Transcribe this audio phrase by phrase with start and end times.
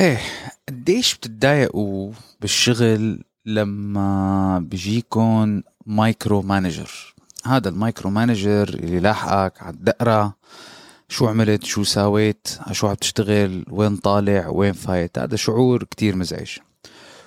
[0.00, 0.18] إيه
[0.68, 7.14] قديش بتتضايقوا بالشغل لما بيجيكم micromanager
[7.46, 10.36] هذا ال micromanager اللي لاحقك على الدقرة
[11.08, 16.58] شو عملت؟ شو ساويت؟ شو عم تشتغل؟ وين طالع؟ وين فايت؟ هذا شعور كتير مزعج.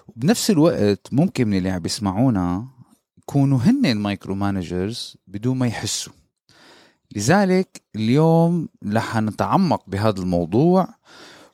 [0.08, 2.68] وبنفس الوقت ممكن من اللي عم بيسمعونا
[3.18, 6.14] يكونوا هن ال micromanagers بدون ما يحسوا.
[7.16, 10.88] لذلك اليوم رح نتعمق بهذا الموضوع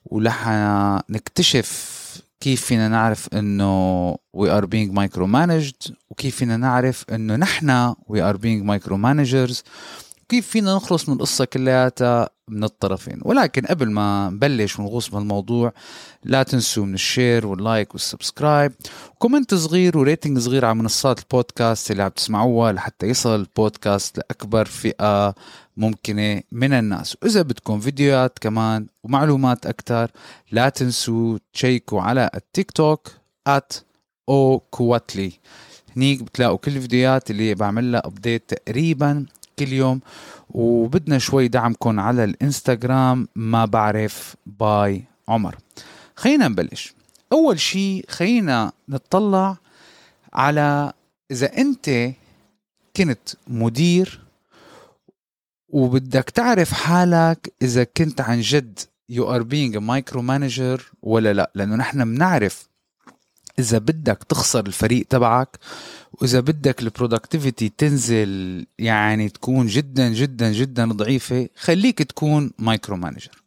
[0.05, 0.49] ورح
[1.09, 1.99] نكتشف
[2.39, 8.37] كيف فينا نعرف إنه we are being micromanaged وكيف فينا نعرف إنه نحن we are
[8.37, 9.63] being micromanagers
[10.29, 13.19] كيف فينا نخلص من القصة كلياتها من الطرفين.
[13.21, 15.73] ولكن قبل ما نبلش ونغوص بهالموضوع
[16.23, 18.71] لا تنسوا من ال share وال like وال subscribe.
[19.19, 24.65] comment صغير و rating صغير على منصات البودكاست اللي عم تسمعوها لحتى يصل البودكاست لأكبر
[24.65, 25.35] فئة
[25.79, 27.17] ممكنة من الناس.
[27.23, 30.11] وإذا بدكم فيديوهات كمان ومعلومات أكثر
[30.51, 33.11] لا تنسوا تشيكوا على التيك توك
[33.49, 33.75] at
[34.29, 35.31] أو كواتلي
[35.97, 39.25] هنيك بتلاقوا كل الفيديوهات اللي بعمل لها update تقريبا
[39.59, 40.01] كل يوم.
[40.49, 45.55] وبدنا شوي دعمكم على الإنستغرام ما بعرف باي عمر.
[46.15, 46.93] خلينا نبلش.
[47.31, 49.57] أول شيء خلينا نطلع
[50.33, 50.93] على
[51.31, 52.11] إذا أنت
[52.97, 54.28] كنت مدير
[55.69, 58.79] وبدك تعرف حالك إذا كنت عن جد
[59.11, 61.51] are being a micromanager ولا لا.
[61.55, 62.69] لأنه نحن بنعرف
[63.59, 65.59] إذا بدك تخسر الفريق تبعك
[66.13, 73.43] وإذا بدك ال productivity تنزل يعني تكون جدا جدا جدا ضعيفة خليك تكون micromanager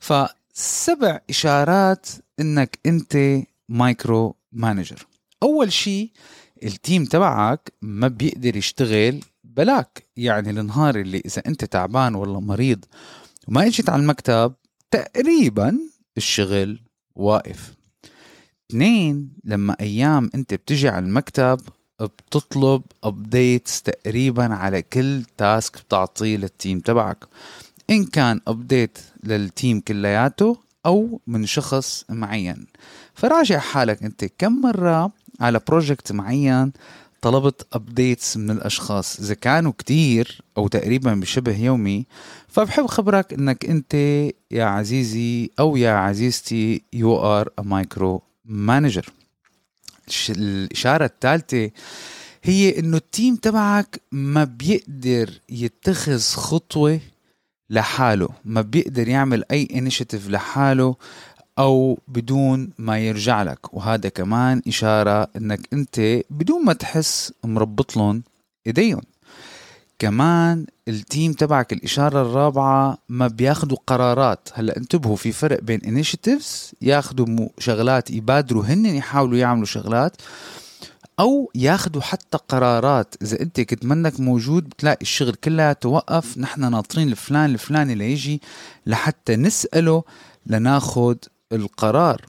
[0.00, 2.06] فسبع إشارات
[2.40, 5.06] إنك أنت micromanager
[5.42, 6.10] أول شيء
[6.62, 10.05] ال team تبعك ما بيقدر يشتغل بلاك.
[10.16, 12.84] يعني النهار اللي إذا أنت تعبان ولا مريض
[13.48, 14.54] وما إجيت على المكتب
[14.90, 15.78] تقريبا
[16.16, 16.80] الشغل
[17.14, 17.74] واقف.
[18.70, 21.60] اثنين لما أيام أنت بتجي على المكتب
[22.00, 27.24] بتطلب updates تقريبا على كل task بتعطيه لل team تبعك.
[27.90, 30.56] إن كان update لل team كلياته
[30.86, 32.66] أو من شخص معين.
[33.14, 36.72] فراجع حالك أنت كم مرة على project معين
[37.22, 39.20] طلبت updates من الأشخاص.
[39.20, 42.06] إذا كانوا كتير أو تقريبا بشبه يومي
[42.48, 43.94] فبحب خبرك إنك أنت
[44.50, 49.06] يا عزيزي أو يا عزيزتي you are micromanager
[50.30, 51.70] الإشارة الثالثة
[52.42, 57.00] هي إنه ال team تبعك ما بيقدر يتخذ خطوة
[57.70, 60.96] لحاله ما بيقدر يعمل أي initiative لحاله.
[61.58, 63.74] أو بدون ما يرجع لك.
[63.74, 68.22] وهذا كمان إشارة إنك أنت بدون ما تحس مربط لهم
[68.66, 69.02] إيديهم.
[69.98, 74.48] كمان ال team تبعك الإشارة الرابعة ما بياخدوا قرارات.
[74.54, 80.16] هلأ انتبهوا في فرق بين initiatives ياخدوا شغلات يبادروا هن يحاولوا يعملوا شغلات
[81.20, 83.14] أو ياخدوا حتى قرارات.
[83.22, 86.38] إذا أنت كنت منك موجود بتلاقي الشغل كلها توقف.
[86.38, 88.42] نحن ناطرين الفلان الفلاني ليجي
[88.86, 90.02] لحتى نسأله
[90.46, 91.18] لناخد
[91.52, 92.22] القرار.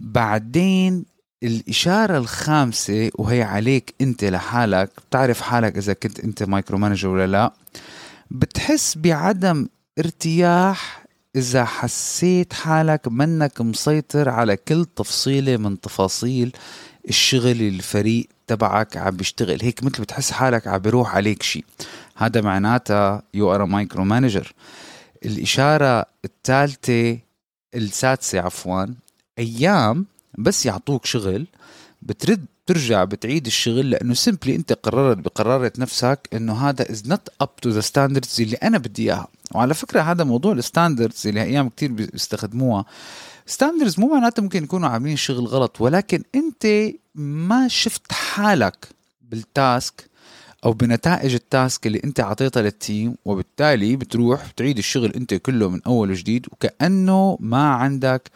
[0.00, 1.04] بعدين
[1.42, 7.52] الإشارة الخامسة وهي عليك أنت لحالك بتعرف حالك إذا كنت أنت micromanager ولا لا
[8.30, 11.04] بتحس بعدم ارتياح
[11.36, 16.52] إذا حسيت حالك منك مسيطر على كل تفصيلة من تفاصيل
[17.08, 19.58] الشغل الفريق تبعك عم بيشتغل.
[19.62, 21.64] هيك مثل بتحس حالك عم بيروح عليك شيء
[22.16, 24.52] هذا معناتها you are micromanager
[25.24, 27.18] الإشارة الثالثة
[27.76, 28.86] السادسة عفوا
[29.38, 30.06] أيام
[30.38, 31.46] بس يعطوك شغل
[32.02, 37.56] بترد ترجع بتعيد الشغل لأنه simply أنت قررت بقرارة نفسك إنه هذا is not up
[37.56, 39.28] to the standards اللي أنا بدي إياها.
[39.54, 42.84] وعلى فكرة هذا موضوع ال standards اللي أيام كتير بيستخدموها.
[43.46, 48.88] standards مو معناته ممكن يكونوا عاملين شغل غلط ولكن أنت ما شفت حالك
[49.22, 50.10] بال task
[50.64, 55.68] أو بنتائج ال task اللي أنت عطيتها لل team وبالتالي بتروح بتعيد الشغل أنت كله
[55.70, 58.30] من أول وجديد وكأنه ما عندك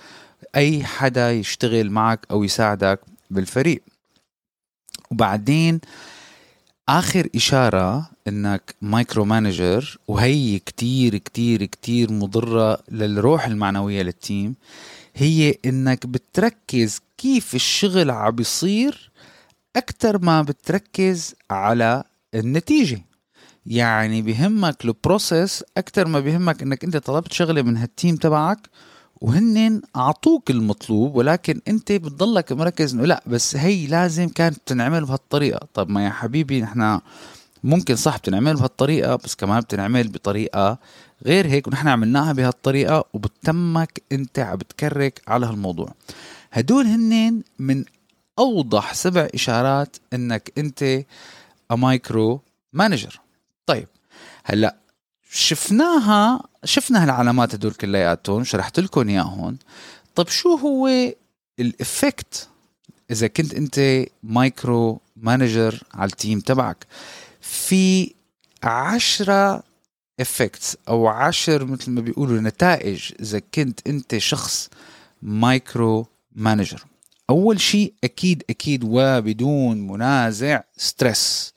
[0.56, 3.00] أي حدا يشتغل معك أو يساعدك
[3.30, 3.82] بالفريق.
[5.10, 5.80] وبعدين
[6.88, 14.54] آخر إشارة إنك micromanager وهي كتير كتير كتير مضرة للروح المعنوية لل team
[15.16, 19.10] هي إنك بتركز كيف الشغل عم بيصير
[19.76, 23.04] أكثر ما بتركز على النتيجة.
[23.66, 28.68] يعني بهمك ال process أكثر ما بهمك إنك أنت طلبت شغلة من هال team تبعك
[29.20, 35.68] وهن أعطوك المطلوب ولكن أنت بتضلك مركز إنه لا بس هي لازم كانت تنعمل بهالطريقة.
[35.74, 37.00] طب ما يا حبيبي نحن
[37.64, 40.78] ممكن صح بتنعمل بهالطريقة بس كمان بتنعمل بطريقة
[41.26, 45.94] غير هيك ونحن عملناها بهالطريقة وبتمك أنت عم بتكرك على هالموضوع.
[46.52, 47.84] هدول هن من
[48.38, 51.04] أوضح سبع إشارات إنك أنت
[51.76, 53.20] micromanager
[53.66, 53.88] طيب
[54.44, 54.76] هلأ
[55.30, 59.58] شفناها شفنا هالعلامات هدول كلياتهم شرحت لكم إياهم.
[60.14, 60.90] طب شو هو
[61.58, 62.48] ال effect
[63.10, 66.86] إذا كنت أنت micromanager على ال team تبعك؟
[67.40, 68.14] في
[68.62, 69.62] عشرة
[70.20, 74.70] effects أو عشر مثل ما بيقولوا نتائج إذا كنت أنت شخص
[75.22, 76.84] micromanager.
[77.30, 81.54] أول شيء أكيد أكيد وبدون منازع stress.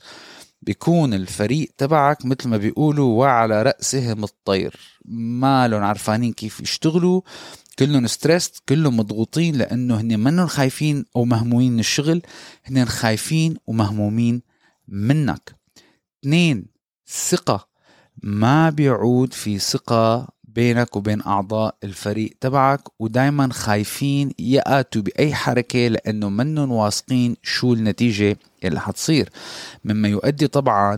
[0.62, 5.00] بيكون الفريق تبعك مثل ما بيقولوا وعلى رأسهم الطير.
[5.06, 7.22] ما لهم عرفانين كيف يشتغلوا
[7.80, 12.22] كلهم stress كلهم مضغوطين لأنه هن منهم خايفين أو مهمومين من الشغل
[12.66, 14.42] هن خايفين ومهمومين
[14.88, 15.56] منك.
[16.24, 16.66] اثنين
[17.30, 17.68] ثقة.
[18.24, 26.30] ما بيعود في ثقة بينك وبين أعضاء الفريق تبعك ودايما خايفين يأتوا بأي حركة لأنه
[26.30, 29.30] منهم واثقين شو النتيجة اللي حتصير.
[29.86, 30.98] مما يؤدي طبعا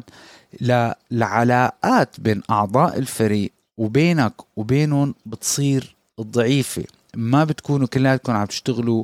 [1.12, 6.84] لعلاقات بين أعضاء الفريق وبينك وبينهم بتصير ضعيفة.
[7.16, 9.04] ما بتكونوا كلياتكم عم تشتغلوا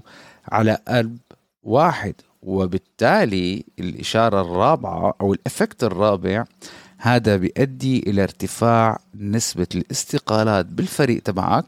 [0.52, 1.18] على قلب
[1.64, 2.14] واحد
[2.44, 6.46] وبالتالي الإشارة الرابعة أو ال effect الرابع
[7.04, 11.66] هذا بيؤدي إلى ارتفاع نسبة الاستقالات بالفريق تبعك.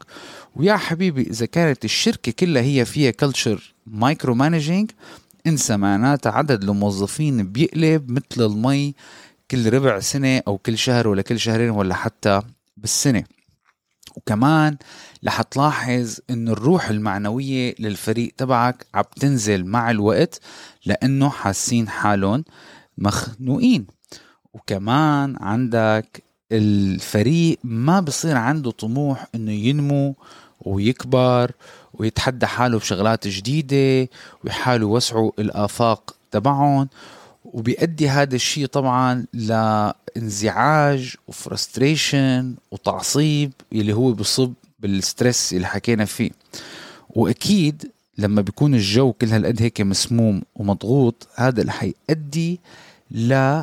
[0.56, 4.90] ويا حبيبي إذا كانت الشركة كلها هي فيها culture micromanaging
[5.46, 8.94] انسى معناتها عدد الموظفين بيقلب مثل المي
[9.50, 12.42] كل ربع سنة أو كل شهر ولا كل شهرين ولا حتى
[12.76, 13.24] بالسنة.
[14.16, 14.76] وكمان
[15.26, 20.40] رح تلاحظ إنه الروح المعنوية للفريق تبعك عم تنزل مع الوقت
[20.86, 22.44] لأنه حاسين حالهم
[22.98, 23.93] مخنوقين.
[24.54, 26.22] وكمان عندك
[26.52, 30.14] الفريق ما بصير عنده طموح إنه ينمو
[30.60, 31.50] ويكبر
[31.94, 34.10] ويتحدى حاله بشغلات جديدة
[34.44, 36.88] ويحاولوا يوسعوا الآفاق تبعهم.
[37.44, 46.04] وبيؤدي هذا الشيء طبعا لانزعاج و frustration وتعصيب اللي هو بصب بال stress اللي حكينا
[46.04, 46.30] فيه.
[47.10, 52.60] وأكيد لما بيكون الجو كل هالقد هيك مسموم ومضغوط هذا اللي حيؤدي
[53.10, 53.62] ل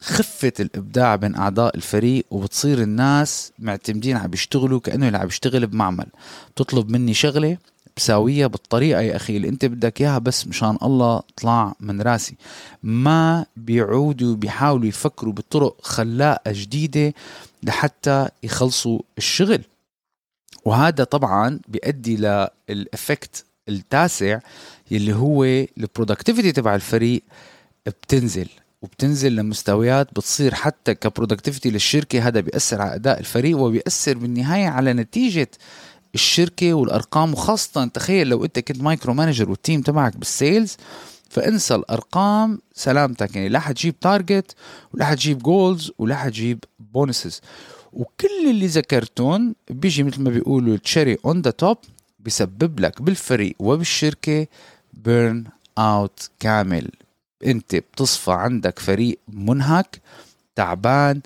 [0.00, 6.06] خفة الإبداع بين أعضاء الفريق وبتصير الناس معتمدين عم بيشتغلوا كأنه اللي عم بيشتغل بمعمل.
[6.54, 7.58] بتطلب مني شغلة
[7.96, 12.36] بساويها بالطريقة يا أخي اللي أنت بدك إياها بس مشان الله طلع من راسي.
[12.82, 17.14] ما بيعودوا بيحاولوا يفكروا بطرق خلاقة جديدة
[17.62, 19.62] لحتى يخلصوا الشغل.
[20.64, 22.16] وهذا طبعا بيؤدي
[22.68, 24.38] لل effect التاسع
[24.90, 27.22] يلي هو ال productivity تبع الفريق
[27.86, 28.48] بتنزل.
[28.84, 34.92] وبتنزل لمستويات بتصير حتى ك productivity للشركة هذا بيأثر على أداء الفريق وبيأثر بالنهاية على
[34.92, 35.50] نتيجة
[36.14, 40.76] الشركة والأرقام وخاصة تخيل لو أنت كنت micromanager وال team تبعك بال sales
[41.30, 44.54] فانسى الأرقام سلامتك يعني لا حتجيب target
[44.94, 47.40] ولا حتجيب goals ولا حتجيب bonuses
[47.92, 51.78] وكل اللي ذكرتون بيجي مثل ما بيقولوا ال cherry on the top
[52.20, 54.46] بيسبب لك بالفريق وبالشركة
[54.92, 56.90] burnout كامل.
[57.46, 60.00] انت بتصفى عندك فريق منهك
[60.56, 61.20] تعبان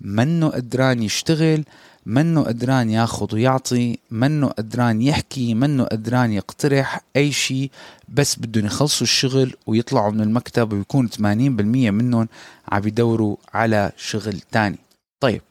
[0.00, 1.64] منه قدران يشتغل
[2.06, 7.70] منه قدران ياخذ ويعطي منه قدران يحكي منه قدران يقترح أي شيء
[8.08, 12.28] بس بدهم يخلصوا الشغل ويطلعوا من المكتب ويكون 80% منهم
[12.68, 14.78] عم يدوروا على شغل تاني.
[15.20, 15.42] طيب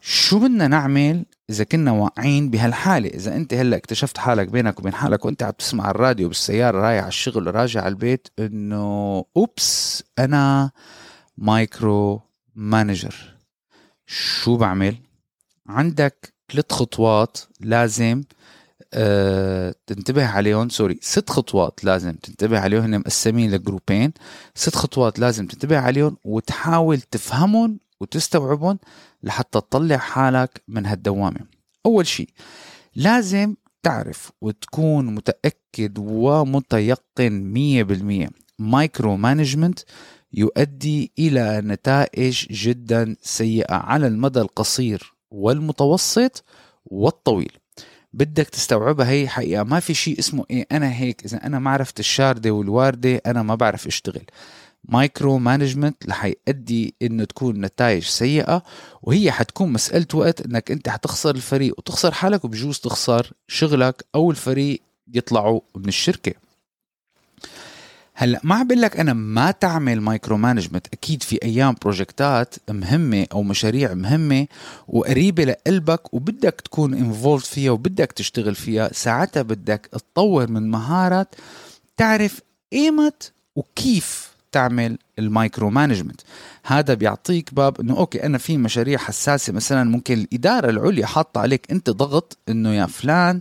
[0.00, 5.24] شو بدنا نعمل إذا كنا واقعين بهالحالة إذا أنت هلأ اكتشفت حالك بينك وبين حالك
[5.24, 10.70] وأنت عم تسمع الراديو بالسيارة رايح على الشغل وراجع على البيت إنه أوبس أنا
[11.38, 13.14] micromanager.
[14.06, 14.96] شو بعمل؟
[15.66, 18.22] عندك ثلاث خطوات لازم
[18.94, 24.12] أه تنتبه عليهم sorry ست خطوات لازم تنتبه عليهم هن مقسمين ل groupين.
[24.54, 28.78] ست خطوات لازم تنتبه عليهم وتحاول تفهمهم وتستوعبهم
[29.22, 31.40] لحتى تطلع حالك من هالدوامة.
[31.86, 32.28] أول شيء
[32.94, 38.30] لازم تعرف وتكون متأكد ومتيقن مية بالمية.
[38.58, 39.80] micromanagement
[40.32, 46.44] يؤدي إلى نتائج جدا سيئة على المدى القصير والمتوسط
[46.84, 47.52] والطويل.
[48.12, 49.62] بدك تستوعبها هي حقيقة.
[49.62, 53.54] ما في شيء اسمه إيه أنا هيك إذا أنا ما عرفت الشاردة والواردة أنا ما
[53.54, 54.24] بعرف أشتغل
[54.84, 58.62] micromanagement رح يؤدي انه تكون نتائج سيئة
[59.02, 64.82] وهي حتكون مسألة وقت إنك أنت حتخسر الفريق وتخسر حالك وبجوز تخسر شغلك أو الفريق
[65.14, 66.32] يطلعوا من الشركة.
[68.14, 73.94] هلأ ما عم لك أنا ما تعمل micromanagement أكيد في أيام projectات مهمة أو مشاريع
[73.94, 74.46] مهمة
[74.88, 78.92] وقريبة لقلبك وبدك تكون involved فيها وبدك تشتغل فيها.
[78.92, 81.34] ساعتها بدك تطور من مهارات
[81.96, 82.40] تعرف
[82.72, 86.20] ايمت وكيف تعمل ال micromanagement
[86.64, 91.66] هذا بيعطيك باب إنه okay أنا في مشاريع حساسة مثلا ممكن الإدارة العليا حاطة عليك
[91.70, 93.40] أنت ضغط إنه يا فلان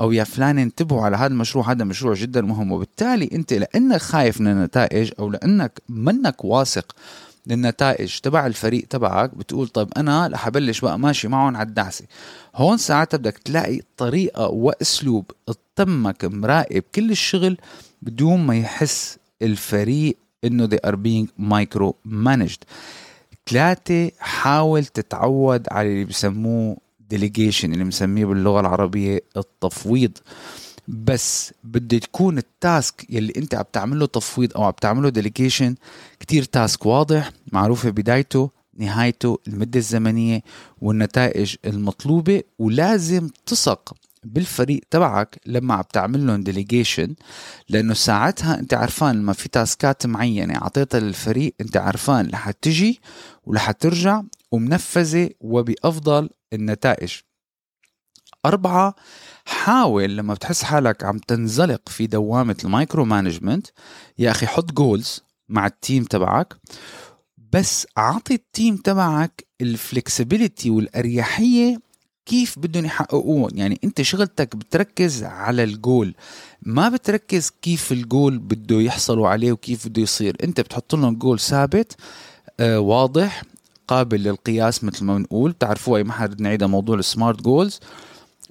[0.00, 2.72] أو يا فلان انتبهوا على هذا المشروع هذا مشروع جدا مهم.
[2.72, 6.92] وبالتالي أنت لأنك خايف من النتائج أو لأنك منك واثق
[7.46, 12.04] للنتائج تبع الفريق تبعك بتقول طيب أنا رح أبلش بقى ماشي معهم على الدعسة.
[12.56, 15.30] هون ساعتها بدك تلاقي طريقة وأسلوب
[15.76, 17.56] تمك مراقب كل الشغل
[18.02, 22.62] بدون ما يحس الفريق إنه they are being micro managed
[23.46, 26.76] ثلاثة حاول تتعود على اللي بسموه
[27.14, 30.18] delegation اللي بنسميه باللغة العربية التفويض.
[30.88, 35.74] بس بده تكون ال task يلي أنت عم تعمله تفويض أو عم تعمله delegation
[36.20, 40.42] كتير task واضح معروفة بدايته نهايته المدة الزمنية
[40.80, 43.94] والنتائج المطلوبة ولازم تثق
[44.24, 47.14] بالفريق تبعك لما عم تعمل لهم delegation
[47.68, 53.00] لأنه ساعتها أنت عرفان لما في taskات معينة اعطيتها للفريق أنت عرفان رح تجي
[53.44, 57.12] ورح ترجع ومنفذة وبأفضل النتائج.
[58.46, 58.94] أربعة
[59.44, 63.66] حاول لما بتحس حالك عم تنزلق في دوامة ال micromanagement
[64.18, 66.56] يا أخي حط goals مع ال team تبعك
[67.52, 71.78] بس أعطي ال team تبعك ال flexibility والأريحية
[72.26, 76.14] كيف بدهم يحققوهم يعني انت شغلتك بتركز على الجول.
[76.62, 80.36] ما بتركز كيف الجول بده يحصلوا عليه وكيف بده يصير.
[80.44, 81.96] انت بتحط لهم جول ثابت
[82.60, 83.42] آه واضح
[83.88, 85.50] قابل للقياس مثل ما بنقول.
[85.50, 87.80] بتعرفوا أي محل نعيدها موضوع ال smart goals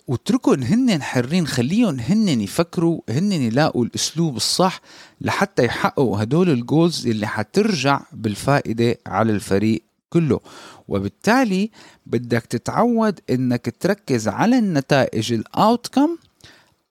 [0.07, 4.81] واتركهم هن حرين خليهم هن يفكروا هن يلاقوا الأسلوب الصح
[5.21, 10.39] لحتى يحققوا هدول ال goals اللي حترجع بالفائدة على الفريق كله.
[10.87, 11.69] وبالتالي
[12.05, 16.17] بدك تتعود إنك تركز على النتائج ال outcome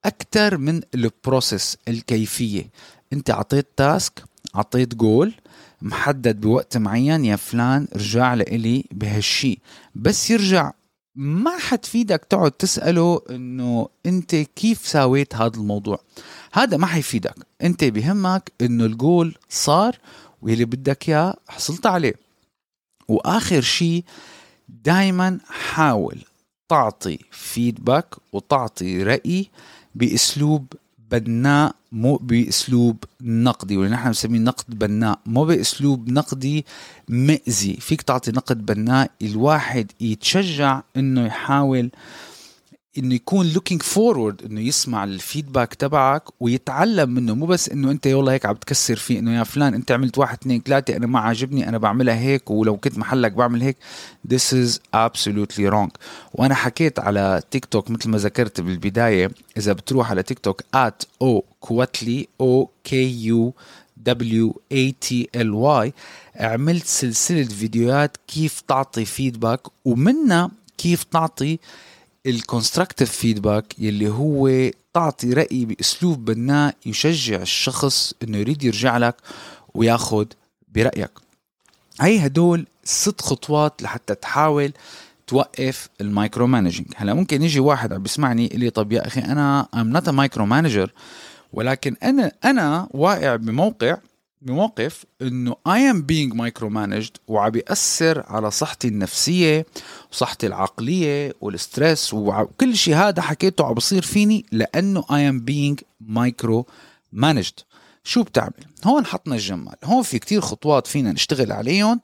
[0.05, 2.71] أكثر من ال process الكيفية.
[3.13, 4.25] أنت اعطيت تاسك
[4.57, 5.35] اعطيت جول
[5.83, 9.59] محدد بوقت معين يا فلان رجع لإلي بهالشي.
[9.95, 10.73] بس يرجع
[11.15, 16.01] ما حتفيدك تقعد تسأله إنه أنت كيف ساويت هذا الموضوع.
[16.53, 17.35] هذا ما حيفيدك.
[17.63, 19.99] أنت بهمك إنه الجول صار
[20.43, 22.15] واللي بدك إياه حصلت عليه.
[23.11, 24.05] وآخر شيء
[24.69, 26.19] دائما حاول
[26.69, 29.47] تعطي فيدباك وتعطي رأي
[29.95, 30.67] بأسلوب
[31.11, 36.67] بناء مو بأسلوب نقدي واللي نحن بنسميه نقد بناء مو بأسلوب نقدي
[37.09, 41.91] مئزي فيك تعطي نقد بناء الواحد يتشجع إنه يحاول
[42.99, 47.35] إنه يكون looking forward إنه يسمع الفيدباك تبعك ويتعلم منه.
[47.35, 50.39] مو بس إنه أنت والله هيك عم تكسر فيه إنه يا فلان أنت عملت واحد
[50.41, 53.77] اثنين ثلاثة أنا ما عاجبني أنا بعملها هيك ولو كنت محلك بعمل هيك.
[54.29, 55.91] This is absolutely wrong.
[56.35, 61.25] وأنا حكيت على تيك توك مثل ما ذكرت بالبداية إذا بتروح على تيك توك at
[61.25, 62.95] o كواتلي o k
[63.31, 63.53] u
[64.07, 65.55] w a t l
[65.87, 65.93] y
[66.37, 71.59] عملت سلسلة فيديوهات كيف تعطي feedback ومنها كيف تعطي
[72.27, 79.17] ال constructive feedback يلي هو تعطي رأي بأسلوب بناء يشجع الشخص إنه يريد يرجع لك
[79.75, 80.33] وياخد
[80.75, 81.11] برأيك.
[82.01, 84.73] هي هدول ست خطوات لحتى تحاول
[85.27, 89.69] توقف ال micromanaging هلا ممكن يجي واحد عم بيسمعني يقول لي طب يا أخي أنا
[89.75, 90.93] am not micromanager
[91.53, 93.97] ولكن أنا أنا واقع بموقع
[94.43, 99.67] بموقف إنه I am being micromanaged وعم بيأثر على صحتي النفسية
[100.13, 105.85] وصحتي العقلية وال stress وكل شيء هذا حكيته عم بصير فيني لأنه I am being
[106.17, 107.65] micromanaged.
[108.05, 109.75] شو بتعمل؟ هون حطنا الجمال.
[109.85, 112.01] هون في كتير خطوات فينا نشتغل عليهم.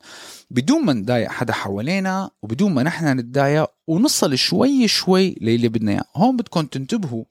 [0.51, 6.05] بدون ما نضايق حدا حوالينا وبدون ما نحن نتضايق ونصل شوي شوي للي بدنا إياه.
[6.17, 7.25] هون بدكم تنتبهوا.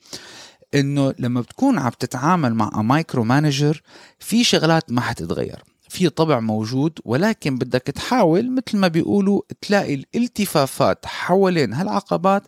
[0.76, 3.82] إنه لما بتكون عم تتعامل مع micromanager
[4.20, 5.64] في شغلات ما حتتغير.
[5.90, 12.44] في طبع موجود ولكن بدك تحاول مثل ما بيقولوا تلاقي الالتفافات حوالين هالعقبات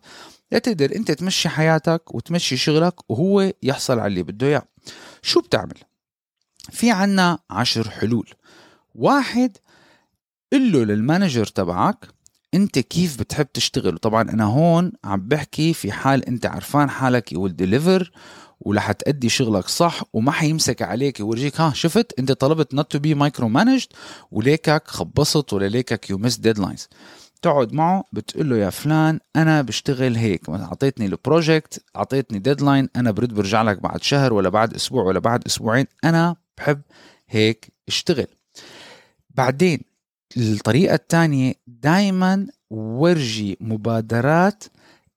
[0.52, 4.64] لتقدر أنت تمشي حياتك وتمشي شغلك وهو يحصل على اللي بده إياه.
[5.22, 5.78] شو بتعمل؟
[6.72, 8.30] في عنا عشر حلول.
[8.96, 9.58] واحد
[10.54, 12.08] قل له لل manager تبعك
[12.54, 17.48] انت كيف بتحب تشتغل؟ طبعا أنا هون عم بحكي في حال انت عرفان حالك you
[17.48, 18.12] deliver
[18.60, 23.20] ورح تأدي شغلك صح وما حيمسك عليك يورجيك ها شفت؟ انت طلبت not to be
[23.20, 23.96] micromanaged
[24.32, 26.88] وليكك خبصت ولا ليكك you miss deadlines
[27.42, 30.50] تقعد معه بتقول له يا فلان أنا بشتغل هيك.
[30.50, 35.20] أعطيتني ال project أعطيتني deadline أنا برد برجع لك بعد شهر ولا بعد أسبوع ولا
[35.20, 35.86] بعد أسبوعين.
[36.04, 36.82] أنا بحب
[37.30, 38.28] هيك اشتغل.
[39.30, 39.80] بعدين
[40.38, 44.64] الطريقة الثانية دايما ورجي مبادرات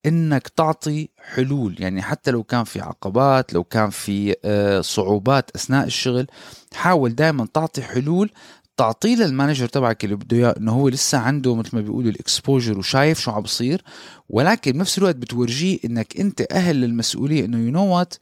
[0.06, 1.76] إنك تعطي حلول.
[1.78, 6.26] يعني حتى لو كان في عقبات لو كان في آه، صعوبات أثناء الشغل
[6.74, 8.30] حاول دائما تعطي حلول.
[8.76, 12.18] تعطيه لل manager تبعك اللي بده إياه إنه هو لسه عنده مثل ما بيقولوا ال
[12.18, 13.82] exposure وشايف شو عم بصير.
[14.28, 18.14] ولكن بنفس الوقت بتورجيه إنك أنت أهل للمسؤولية إنه you know what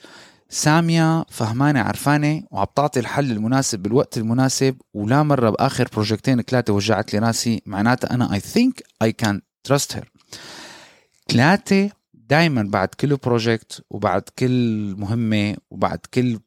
[0.50, 6.72] سامية فهمانة عرفانة وعم تعطي الحل المناسب بالوقت المناسب ولا مرة بآخر project ين ثلاثة
[6.72, 7.62] وجعت لي راسي.
[7.66, 8.72] معناتها أنا I think
[9.04, 10.04] I can trust her.
[11.28, 16.38] ثلاثة دايما بعد كل project وبعد كل مهمة وبعد كل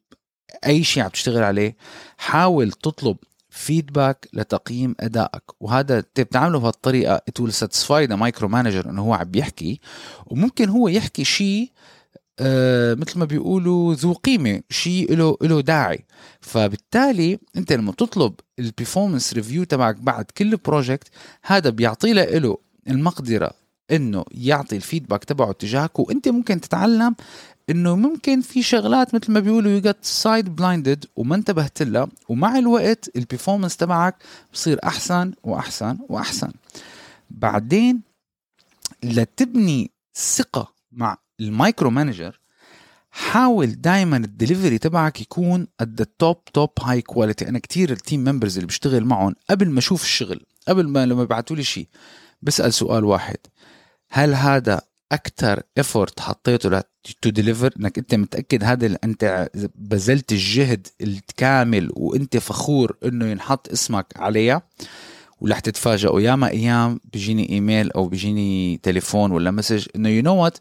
[0.66, 1.76] أي شيء عم تشتغل عليه
[2.18, 3.16] حاول تطلب
[3.50, 5.42] feedback لتقييم أدائك.
[5.60, 9.80] وهذا بتعمله بهالطريقة it will satisfy the micro manager إنه هو عم بيحكي
[10.26, 11.70] وممكن هو يحكي شيء
[12.40, 16.04] آه مثل ما بيقولوا ذو قيمة شيء له له داعي.
[16.40, 21.08] فبالتالي أنت لما تطلب ال performance review تبعك بعد كل project
[21.42, 22.58] هذا بيعطي له
[22.88, 23.50] المقدرة
[23.90, 25.98] إنه يعطي ال feedback تبعه تجاهك.
[25.98, 27.14] وأنت ممكن تتعلم
[27.70, 32.58] إنه ممكن في شغلات مثل ما بيقولوا you get side blinded وما انتبهت لها ومع
[32.58, 34.16] الوقت ال performance تبعك
[34.52, 36.52] بصير أحسن وأحسن وأحسن.
[37.30, 38.00] بعدين
[39.02, 42.40] لتبني ثقة مع ال micromanager
[43.10, 47.48] حاول دائما الدليفري تبعك يكون the top top high quality.
[47.48, 51.22] أنا كتير ال team members اللي بشتغل معهم قبل ما أشوف الشغل قبل ما لما
[51.22, 51.88] يبعثوا لي شيء
[52.42, 53.36] بسأل سؤال واحد.
[54.10, 54.80] هل هذا
[55.12, 56.82] أكثر effort حطيته
[57.22, 64.06] to deliver إنك أنت متأكد هذا أنت بذلت الجهد الكامل وأنت فخور إنه ينحط اسمك
[64.16, 64.62] عليها؟
[65.42, 70.58] ورح تتفاجئوا ياما أيام بيجيني إيميل أو بيجيني تليفون ولا message إنه you know what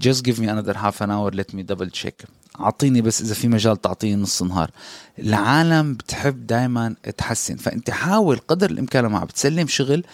[0.00, 2.24] just give me another half an hour let me double check
[2.60, 4.70] أعطيني بس إذا في مجال تعطيني نص نهار.
[5.18, 7.56] العالم بتحب دائما تحسن.
[7.56, 10.04] فأنت حاول قدر الإمكان لما بتسلم شغل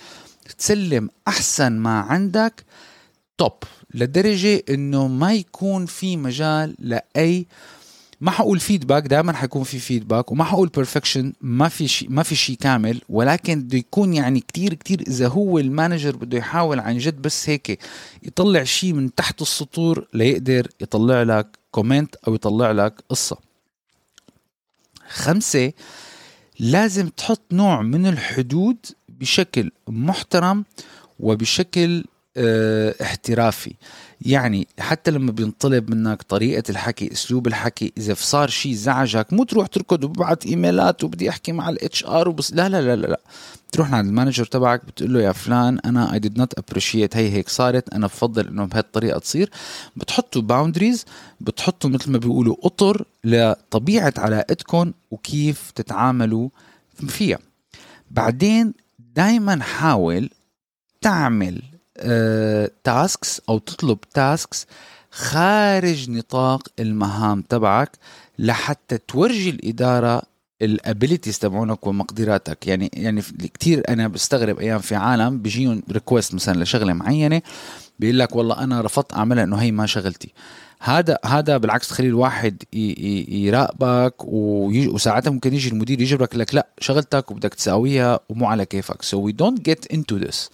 [0.58, 2.64] تسلم أحسن ما عندك
[3.38, 3.52] top
[3.94, 7.46] لدرجة إنه ما يكون في مجال لأي
[8.20, 12.34] ما حقول feedback دائما حيكون في feedback وما حقول perfection ما في شيء ما في
[12.34, 16.98] شيء كامل ولكن بده يكون يعني كتير كتير إذا هو ال manager بده يحاول عن
[16.98, 17.78] جد بس هيك
[18.22, 23.36] يطلع شيء من تحت السطور ليقدر يطلع لك comment أو يطلع لك قصة.
[25.08, 25.72] خمسة
[26.58, 28.76] لازم تحط نوع من الحدود
[29.08, 30.64] بشكل محترم
[31.20, 32.04] وبشكل
[32.36, 33.74] آه احترافي.
[34.20, 39.66] يعني حتى لما بينطلب منك طريقة الحكي أسلوب الحكي إذا صار شيء زعجك مو تروح
[39.66, 42.52] تركض وببعث إيميلات وبدي أحكي مع ال HR وبس.
[42.52, 43.20] لا لا لا لا, لا.
[43.72, 47.30] تروح عند ال manager تبعك بتقول له يا فلان أنا I did not appreciate هي
[47.30, 49.50] هيك صارت أنا بفضل إنه بهالطريقة تصير.
[49.96, 51.04] بتحطوا boundaries
[51.40, 56.48] بتحطوا مثل ما بيقولوا أطر لطبيعة علاقتكم وكيف تتعاملوا
[57.08, 57.38] فيها.
[58.10, 58.74] بعدين
[59.16, 60.30] دائما حاول
[61.00, 61.62] تعمل
[62.84, 64.66] tasks أو تطلب tasks
[65.10, 67.90] خارج نطاق المهام تبعك
[68.38, 70.22] لحتى تورجي الإدارة
[70.62, 72.66] ال abilities تبعونك ومقدراتك.
[72.66, 73.22] يعني يعني
[73.60, 77.42] كثير أنا بستغرب أيام في عالم بيجيهم request مثلا لشغلة معينة
[77.98, 80.32] بيقول لك والله أنا رفضت أعملها إنه هي ما شغلتي.
[80.80, 82.62] هذا هذا بالعكس تخلي الواحد
[83.28, 89.02] يراقبك وساعتها ممكن يجي المدير يجبرك لك لا شغلتك وبدك تساويها ومو على كيفك.
[89.02, 90.50] So we don't get into this.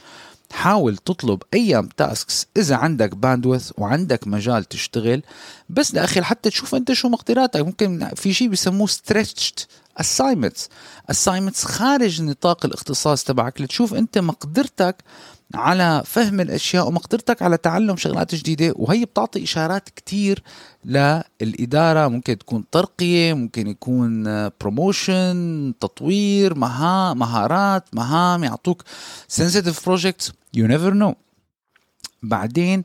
[0.53, 5.23] حاول تطلب أيام tasks إذا عندك bandwidth وعندك مجال تشتغل
[5.69, 9.61] بس لأخي حتى تشوف أنت شو مقدراتك ممكن في شيء بسموه stretched
[10.01, 10.69] assignments.
[11.13, 13.61] Assignments خارج نطاق الاختصاص تبعك.
[13.61, 14.97] لتشوف أنت مقدرتك
[15.55, 20.43] على فهم الأشياء ومقدرتك على تعلم شغلات جديدة وهي بتعطي إشارات كتير
[20.85, 24.25] للاداره ممكن تكون ترقية ممكن يكون
[24.61, 28.83] promotion تطوير مها مهارات مهام يعطوك
[29.33, 30.31] sensitive projects.
[30.57, 31.15] You never know.
[32.23, 32.85] بعدين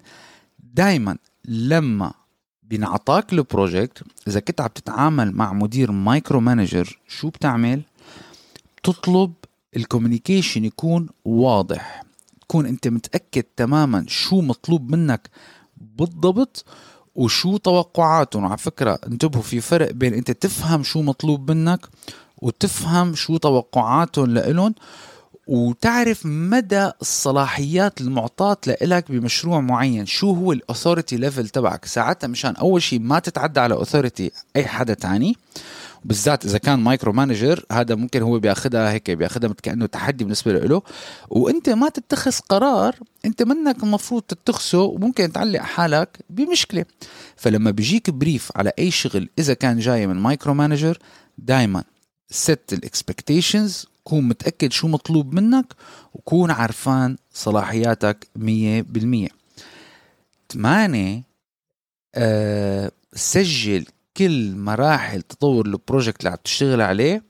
[0.74, 2.14] دائما لما
[2.64, 7.82] بينعطاك ال project إذا كنت عم تتعامل مع مدير micromanager شو بتعمل؟
[8.84, 9.34] تطلب
[9.76, 12.04] ال communication يكون واضح.
[12.52, 15.30] تكون انت متأكد تماما شو مطلوب منك
[15.78, 16.66] بالضبط
[17.16, 18.46] وشو توقعاتهم.
[18.46, 21.88] على فكرة انتبهوا في فرق بين انت تفهم شو مطلوب منك
[22.42, 24.76] وتفهم شو توقعاتهم لإلهم
[25.48, 30.06] وتعرف مدى الصلاحيات المعطاة لإلك بمشروع معين.
[30.06, 34.66] شو هو ال authority level تبعك؟ ساعتها مشان أول شيء ما تتعدى على authority أي
[34.66, 35.38] حدا تاني.
[36.06, 40.82] بالذات إذا كان micromanager هذا ممكن هو بياخذها هيك بياخذها كأنه تحدي بالنسبة له.
[41.30, 46.86] وأنت ما تتخذ قرار أنت منك المفروض تتخذه وممكن تعلق حالك بمشكلة.
[47.36, 50.98] فلما بيجيك brief على أي شغل إذا كان جاي من micromanager
[51.38, 51.84] دائما
[52.30, 55.74] set ال expectations كون متأكد شو مطلوب منك
[56.14, 59.30] وكون عارفان صلاحياتك مية بالمية.
[60.54, 61.24] ثمانية
[62.16, 63.86] أه سجل
[64.18, 67.24] كل مراحل تطور ال project اللي عم تشتغل عليه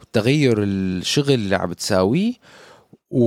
[0.00, 2.32] وتغير الشغل اللي عم بتساويه
[3.10, 3.24] و...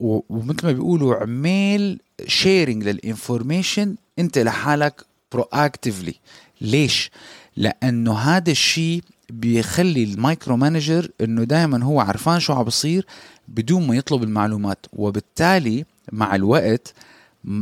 [0.00, 0.20] و...
[0.28, 6.14] ومثل ما بيقولوا عمل sharing لل information انت لحالك proactively
[6.60, 7.10] ليش؟
[7.56, 13.06] لأنه هذا الشيء بيخلي ال micromanager إنه دائما هو عرفان شو عم بصير
[13.48, 16.94] بدون ما يطلب المعلومات وبالتالي مع الوقت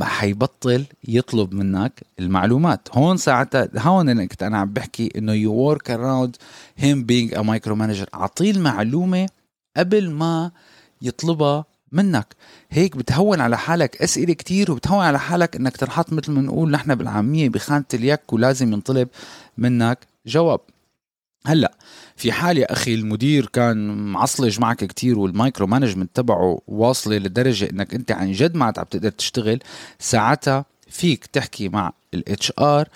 [0.03, 2.89] حيبطل يطلب منك المعلومات.
[2.93, 6.37] هون ساعتها هون أنا كنت أنا عم بحكي إنه you work around
[6.77, 9.29] him being a micromanager أعطيه المعلومة
[9.77, 10.51] قبل ما
[11.03, 12.37] يطلبها منك.
[12.71, 16.95] هيك بتهون على حالك أسئلة كتير وبتهون على حالك إنك تنحط مثل ما نقول نحن
[16.95, 19.09] بالعامية بخانة اليك ولازم ينطلب
[19.59, 20.61] منك جواب.
[21.47, 21.73] هلا
[22.17, 27.95] في حال يا أخي المدير كان معصلج معك كتير وال micromanagement تبعه واصلة لدرجة إنك
[27.95, 29.59] أنت عن جد ما عم تقدر تشتغل
[29.99, 32.89] ساعتها فيك تحكي مع ال HR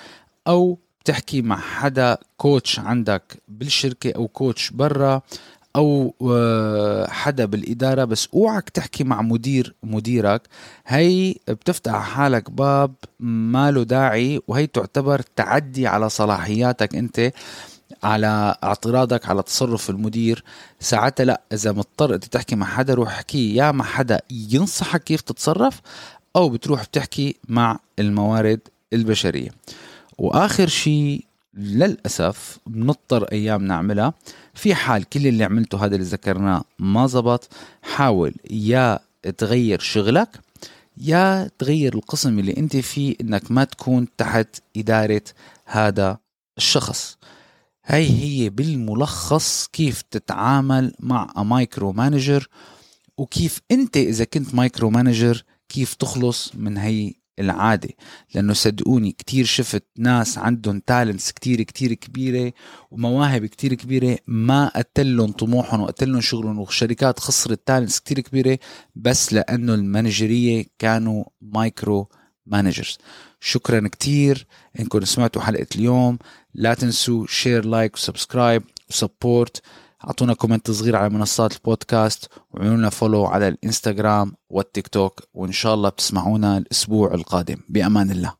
[0.49, 5.23] أو تحكي مع حدا coach عندك بالشركة أو coach برا
[5.77, 10.43] أو آه، حدا بالإدارة بس أوعك تحكي مع مدير مديرك.
[10.87, 17.33] هي بتفتح حالك باب ما له داعي وهي تعتبر تعدي على صلاحياتك أنت.
[18.03, 20.45] على اعتراضك على تصرف المدير
[20.81, 25.21] ساعتها لا إذا مضطر أنت تحكي مع حدا روح احكي يا مع حدا ينصحك كيف
[25.21, 25.81] تتصرف
[26.37, 28.61] أو بتروح بتحكي مع الموارد
[28.93, 29.51] البشرية.
[30.19, 31.25] وآخر شيء
[31.55, 34.15] للأسف بنضطر أيام نعملها.
[34.55, 37.49] في حال كل اللي عملته هذا اللي ذكرناه ما زبط
[37.83, 38.99] حاول يا
[39.39, 40.29] تغير شغلك
[40.99, 45.23] يا تغير القسم اللي أنت فيه إنك ما تكون تحت إدارة
[45.65, 46.19] هذا
[46.59, 47.19] الشخص.
[47.91, 52.49] هاي هي بالملخص كيف تتعامل مع micromanager
[53.19, 57.89] وكيف أنت إذا كنت micromanager كيف تخلص من هي العادة.
[58.35, 62.53] لأنه صدقوني كتير شفت ناس عندهم talents كتير كتير كبيرة
[62.91, 68.59] ومواهب كتير كبيرة ما قتلهم طموحهم وقتلهم شغلهم وشركات خسرت talents كتير كبيرة
[68.95, 72.99] بس لأنه ال managerية كانوا micromanagers
[73.41, 74.47] شكرا كتير
[74.81, 76.19] إنكم سمعتوا حلقة اليوم.
[76.55, 79.63] لا تنسوا share like و subscribe و support
[80.05, 85.21] أعطونا comment صغير على منصات البودكاست وعملوا لنا follow على الإنستغرام والتيك توك.
[85.35, 87.57] وإن شاء الله بتسمعونا الأسبوع القادم.
[87.69, 88.40] بأمان الله.